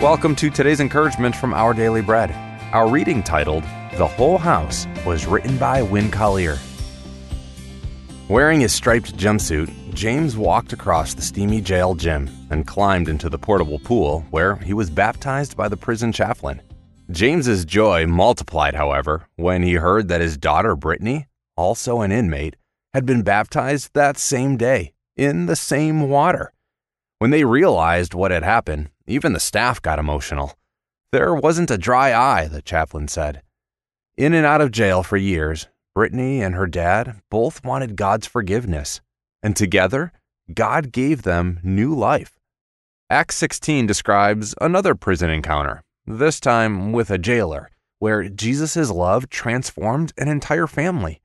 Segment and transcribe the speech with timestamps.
[0.00, 2.30] Welcome to today's encouragement from Our Daily Bread.
[2.72, 6.56] Our reading titled, The Whole House, was written by Win Collier.
[8.28, 13.40] Wearing his striped jumpsuit, James walked across the steamy jail gym and climbed into the
[13.40, 16.62] portable pool where he was baptized by the prison chaplain.
[17.10, 21.26] James's joy multiplied, however, when he heard that his daughter Brittany,
[21.56, 22.54] also an inmate,
[22.94, 26.52] had been baptized that same day in the same water.
[27.18, 30.56] When they realized what had happened, even the staff got emotional.
[31.10, 33.42] There wasn't a dry eye, the chaplain said.
[34.16, 39.00] In and out of jail for years, Brittany and her dad both wanted God's forgiveness,
[39.42, 40.12] and together,
[40.54, 42.38] God gave them new life.
[43.10, 50.12] Acts 16 describes another prison encounter, this time with a jailer, where Jesus' love transformed
[50.16, 51.20] an entire family.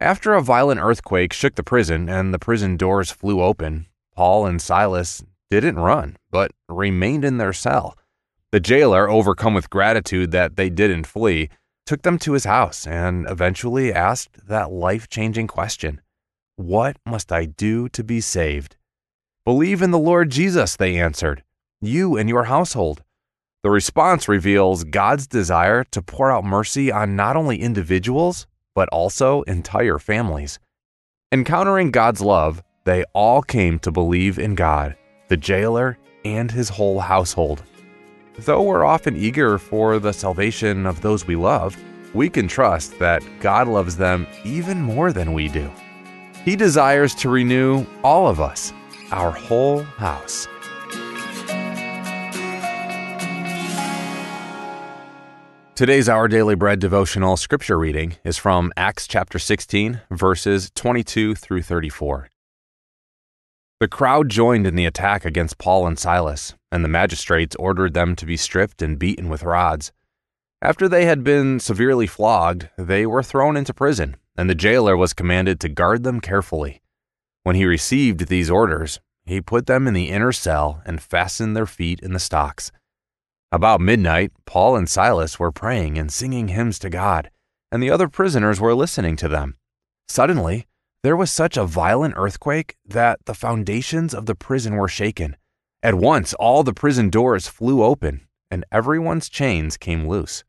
[0.00, 4.60] After a violent earthquake shook the prison and the prison doors flew open, Paul and
[4.60, 7.96] Silas didn't run, but remained in their cell.
[8.52, 11.48] The jailer, overcome with gratitude that they didn't flee,
[11.86, 16.00] took them to his house and eventually asked that life changing question
[16.56, 18.76] What must I do to be saved?
[19.44, 21.42] Believe in the Lord Jesus, they answered,
[21.80, 23.02] you and your household.
[23.62, 29.42] The response reveals God's desire to pour out mercy on not only individuals, but also
[29.42, 30.58] entire families.
[31.32, 34.96] Encountering God's love, they all came to believe in God
[35.30, 37.62] the jailer, and his whole household.
[38.40, 41.76] Though we're often eager for the salvation of those we love,
[42.12, 45.70] we can trust that God loves them even more than we do.
[46.44, 48.72] He desires to renew all of us,
[49.12, 50.48] our whole house.
[55.76, 61.62] Today's Our Daily Bread devotional scripture reading is from Acts chapter 16, verses 22 through
[61.62, 62.29] 34.
[63.80, 68.14] The crowd joined in the attack against Paul and Silas, and the magistrates ordered them
[68.16, 69.90] to be stripped and beaten with rods.
[70.60, 75.14] After they had been severely flogged, they were thrown into prison, and the jailer was
[75.14, 76.82] commanded to guard them carefully.
[77.42, 81.64] When he received these orders, he put them in the inner cell and fastened their
[81.64, 82.70] feet in the stocks.
[83.50, 87.30] About midnight, Paul and Silas were praying and singing hymns to God,
[87.72, 89.56] and the other prisoners were listening to them.
[90.06, 90.66] Suddenly,
[91.02, 95.36] there was such a violent earthquake that the foundations of the prison were shaken.
[95.82, 100.44] At once, all the prison doors flew open, and everyone's chains came loose.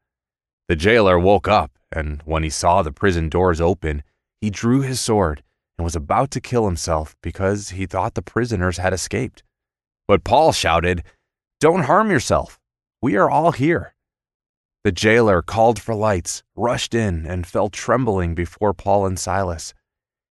[0.67, 4.03] The jailer woke up, and when he saw the prison doors open,
[4.41, 5.41] he drew his sword
[5.77, 9.43] and was about to kill himself because he thought the prisoners had escaped.
[10.07, 11.03] But Paul shouted,
[11.61, 12.59] Don't harm yourself.
[13.01, 13.95] We are all here.
[14.83, 19.73] The jailer called for lights, rushed in, and fell trembling before Paul and Silas.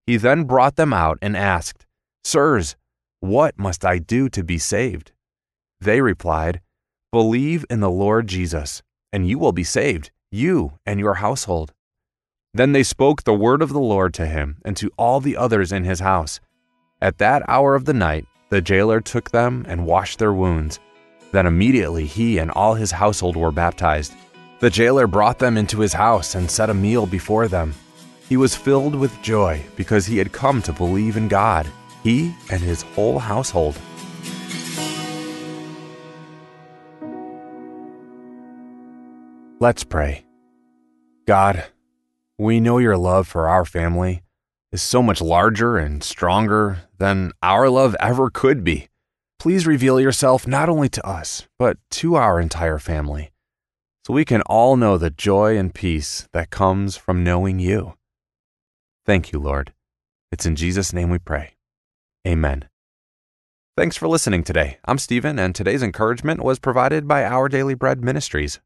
[0.07, 1.87] He then brought them out and asked,
[2.25, 2.77] Sirs,
[3.21, 5.13] what must I do to be saved?
[5.81, 6.61] They replied,
[7.13, 11.73] Believe in the Lord Jesus, and you will be saved, you and your household.
[12.55, 15.71] Then they spoke the word of the Lord to him and to all the others
[15.73, 16.41] in his house.
[17.01, 20.81] At that hour of the night, the jailer took them and washed their wounds.
[21.33, 24.15] Then immediately he and all his household were baptized.
[24.59, 27.75] The jailer brought them into his house and set a meal before them.
[28.31, 31.67] He was filled with joy because he had come to believe in God,
[32.05, 33.77] he and his whole household.
[39.59, 40.25] Let's pray.
[41.27, 41.65] God,
[42.39, 44.23] we know your love for our family
[44.71, 48.87] is so much larger and stronger than our love ever could be.
[49.41, 53.33] Please reveal yourself not only to us, but to our entire family,
[54.07, 57.95] so we can all know the joy and peace that comes from knowing you.
[59.10, 59.74] Thank you, Lord.
[60.32, 61.56] It's in Jesus' name we pray.
[62.28, 62.68] Amen.
[63.78, 64.78] Thanks for listening today.
[64.86, 68.60] I'm Stephen, and today's encouragement was provided by Our Daily Bread Ministries.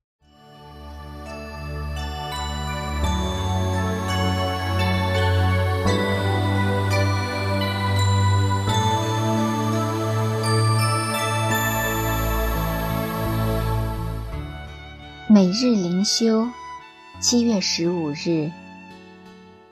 [15.32, 16.50] 每日灵修，
[17.20, 18.50] 七月十五日，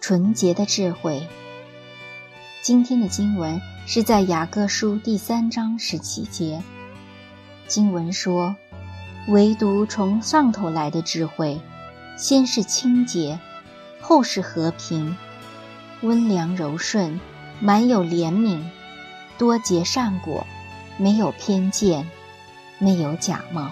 [0.02, 1.28] 纯洁的智慧。
[2.60, 6.60] 今天的经文是在雅各书第三章十七节。
[7.68, 8.56] 经文说
[9.30, 11.60] ：“唯独从上头来的智慧，
[12.18, 13.38] 先是清洁，
[14.00, 15.16] 后是和平，
[16.00, 17.20] 温良柔顺，
[17.60, 18.60] 满有怜悯，
[19.38, 20.44] 多结善果，
[20.96, 22.10] 没有偏见，
[22.80, 23.70] 没有假冒。”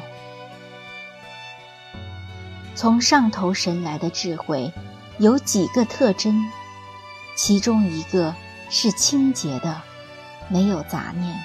[2.76, 4.72] 从上头神来的智慧，
[5.20, 6.50] 有几个特征，
[7.36, 8.34] 其中一个
[8.70, 9.82] 是清洁的，
[10.48, 11.38] 没有杂念。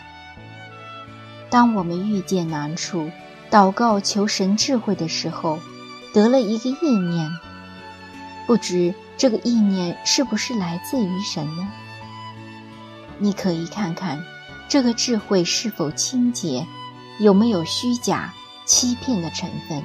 [1.49, 3.11] 当我们遇见难处、
[3.51, 5.59] 祷告求神智慧的时候，
[6.13, 7.29] 得了一个意念，
[8.47, 11.67] 不知这个意念是不是来自于神呢？
[13.17, 14.23] 你可以看看
[14.69, 16.65] 这个智慧是否清洁，
[17.19, 18.33] 有没有虚假、
[18.63, 19.83] 欺骗的成分。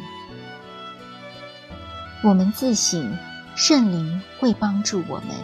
[2.23, 3.19] 我们自省，
[3.61, 5.37] 圣灵会帮助我们。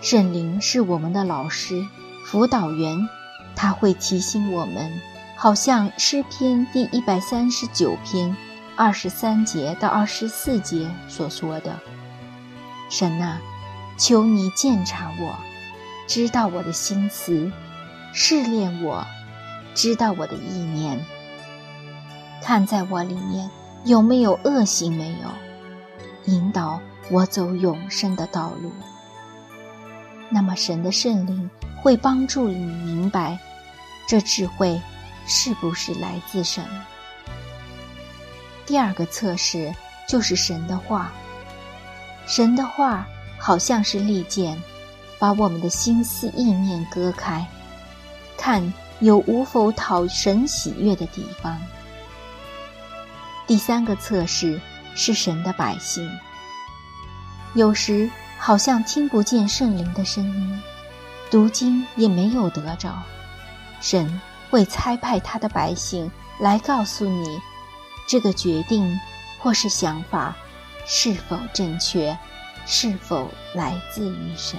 [0.00, 1.86] 圣灵是我们的老师、
[2.26, 3.08] 辅导员，
[3.54, 4.90] 他会提醒我们，
[5.36, 8.36] 好像诗篇第一百三十九篇
[8.74, 11.78] 二十三节到二十四节所说的
[12.90, 13.40] ：“神啊，
[13.96, 15.36] 求你鉴察我，
[16.08, 17.52] 知道我的心思，
[18.12, 19.06] 试炼我，
[19.72, 20.98] 知道我的意念，
[22.42, 23.48] 看在我里面。”
[23.84, 24.96] 有没有恶行？
[24.96, 25.28] 没有，
[26.26, 26.80] 引导
[27.10, 28.72] 我走永生的道路。
[30.28, 31.50] 那么，神的圣灵
[31.82, 33.38] 会帮助你明白，
[34.06, 34.80] 这智慧
[35.26, 36.64] 是不是来自神？
[38.64, 39.74] 第二个测试
[40.08, 41.12] 就是神的话。
[42.26, 43.06] 神的话
[43.38, 44.56] 好像是利剑，
[45.18, 47.46] 把我们的心思意念割开，
[48.38, 51.60] 看有无否讨神喜悦的地方。
[53.46, 54.60] 第三个测试
[54.94, 56.10] 是神的百姓，
[57.54, 60.62] 有时好像听不见圣灵的声音，
[61.30, 63.02] 读经也没有得着，
[63.80, 67.40] 神会差派他的百姓来告诉你，
[68.06, 68.98] 这个决定
[69.38, 70.36] 或是想法
[70.86, 72.16] 是否正确，
[72.66, 74.58] 是否来自于神。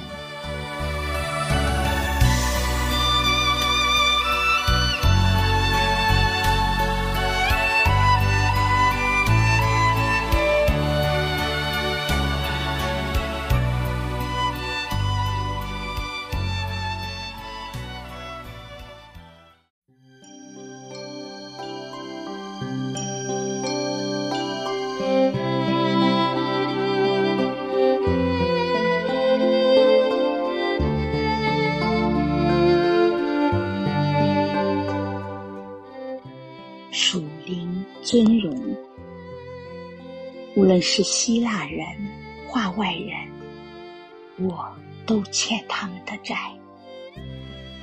[38.13, 38.55] 尊荣，
[40.55, 41.83] 无论是希腊人、
[42.47, 44.71] 画外人，我
[45.03, 46.35] 都欠他们的债。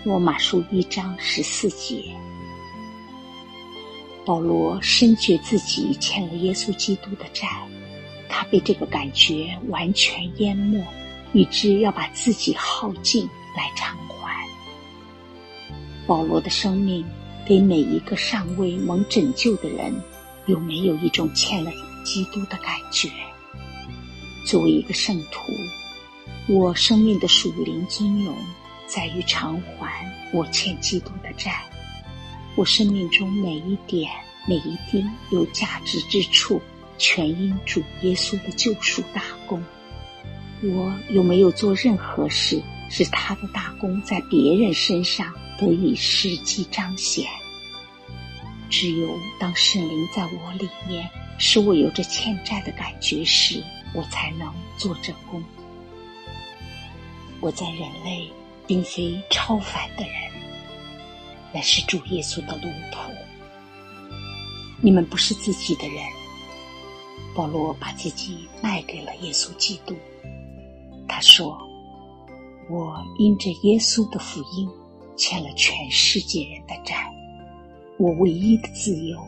[0.04, 2.14] 罗马书一章十四节，
[4.24, 7.48] 保罗深觉自己欠了耶稣基督的债，
[8.28, 10.80] 他被这个感觉完全淹没，
[11.32, 14.46] 以致要把自己耗尽来偿还。
[16.06, 17.04] 保罗的生命
[17.44, 19.92] 给每一个尚未蒙拯救的人。
[20.50, 21.70] 有没有一种欠了
[22.04, 23.08] 基督的感觉？
[24.44, 25.52] 作为一个圣徒，
[26.48, 28.36] 我生命的属灵尊荣
[28.86, 31.62] 在于偿还我欠基督的债。
[32.56, 34.10] 我生命中每一点、
[34.48, 36.60] 每一滴有价值之处，
[36.98, 39.62] 全因主耶稣的救赎大功。
[40.62, 42.60] 我有没有做任何事，
[42.90, 47.24] 使他的大功在别人身上得以实际彰显？
[48.70, 53.62] 只有当圣灵在我里面，使我有着欠债的感觉时，
[53.92, 55.42] 我才能做这工。
[57.40, 58.30] 我在人类
[58.66, 60.14] 并非超凡的人，
[61.52, 63.10] 乃是主耶稣的奴仆。
[64.80, 65.96] 你们不是自己的人。
[67.34, 69.94] 保罗把自己卖给了耶稣基督。
[71.08, 71.56] 他说
[72.68, 74.68] ：“我因着耶稣的福音，
[75.16, 77.08] 欠了全世界人的债。”
[78.00, 79.18] 我唯一的自由，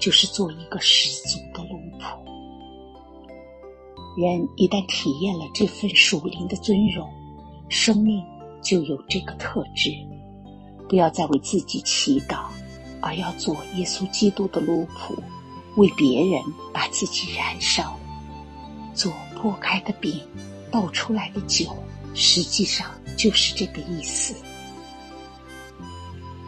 [0.00, 2.18] 就是做一个十足的奴仆。
[4.20, 7.08] 人一旦体验了这份属灵的尊荣，
[7.68, 8.20] 生命
[8.60, 9.92] 就有这个特质：
[10.88, 12.46] 不要再为自己祈祷，
[13.00, 15.16] 而要做耶稣基督的奴仆，
[15.76, 17.96] 为别人把自己燃烧。
[18.92, 20.20] 做破开的饼，
[20.68, 21.76] 倒出来的酒，
[22.12, 24.34] 实际上就是这个意思。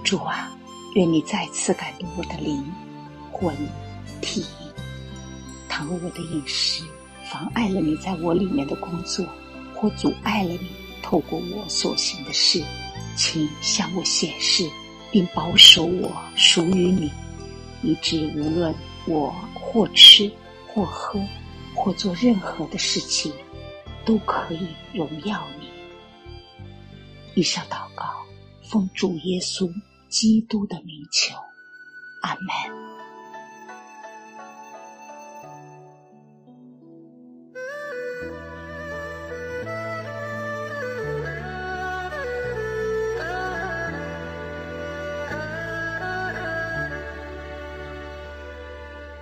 [0.02, 0.58] 主啊。
[0.94, 2.64] 愿你再次感动我的灵、
[3.30, 3.56] 魂、
[4.20, 4.44] 体。
[5.68, 6.84] 倘若我的饮食
[7.24, 9.26] 妨碍了你在我里面的工作，
[9.74, 10.68] 或阻碍了你
[11.02, 12.62] 透过我所行的事，
[13.16, 14.68] 请向我显示，
[15.10, 17.10] 并保守我属于你，
[17.82, 18.74] 以致无论
[19.06, 20.30] 我或吃、
[20.68, 21.18] 或喝、
[21.74, 23.32] 或做任何的事情，
[24.04, 25.66] 都可以荣耀你。
[27.34, 28.04] 以上祷告，
[28.62, 29.72] 奉主耶稣。
[30.12, 31.34] 基督的名求，
[32.20, 32.42] 阿门。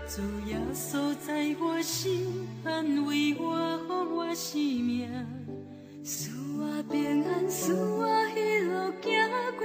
[0.08, 5.08] 主耶稣在我心，安慰我，予我生命，
[6.02, 9.64] 使我平安，使我喜乐，行过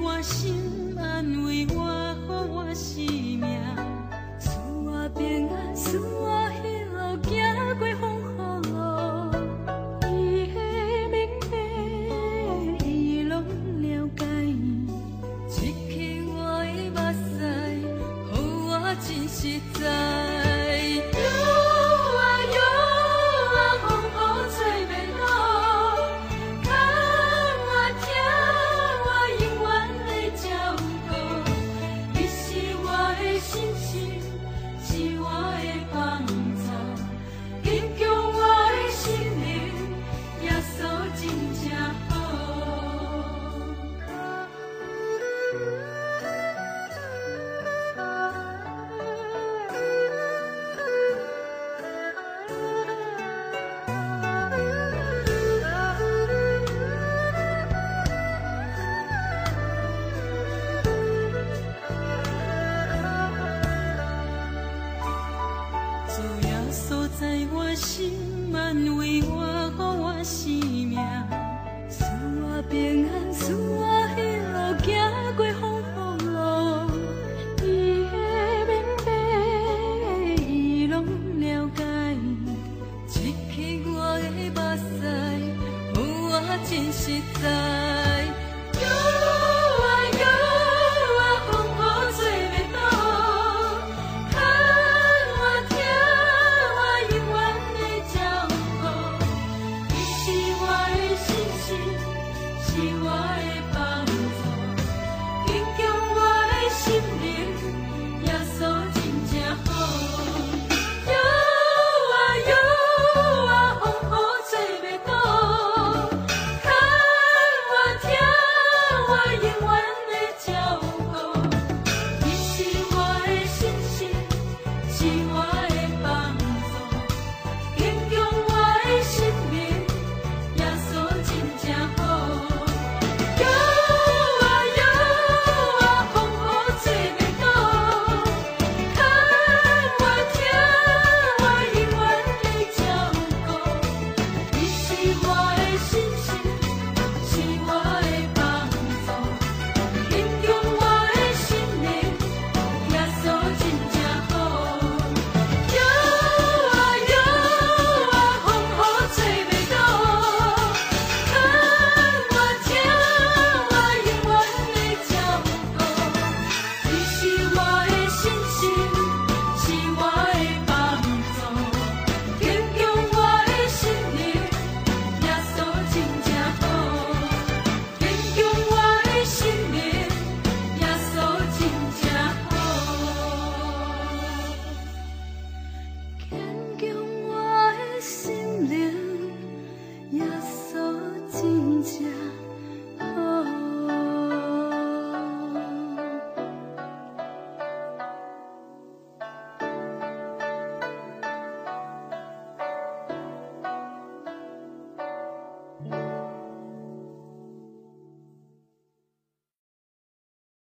[0.00, 1.84] 我心，安慰我，
[2.26, 3.60] 予我生命，
[4.38, 4.48] 赐
[4.84, 7.28] 我平安，赐我喜乐，行
[7.78, 8.64] 过风雨。
[8.68, 8.72] 路。
[10.08, 10.56] 伊的
[11.10, 11.14] 明
[11.50, 11.52] 白，
[12.86, 12.88] 伊
[13.24, 13.34] 拢
[13.82, 13.84] 了
[14.16, 14.20] 解，
[15.48, 15.90] 一撇
[16.26, 17.36] 我的目屎，
[18.32, 18.34] 予
[18.68, 19.40] 我真实
[19.78, 20.41] 在。